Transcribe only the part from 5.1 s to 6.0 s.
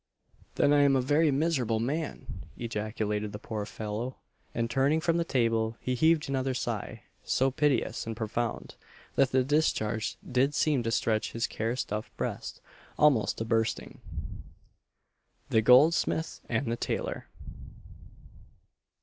the table he